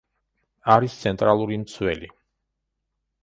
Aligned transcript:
არის 0.75 0.95
ცენტრალური 1.01 1.59
მცველი. 1.65 2.09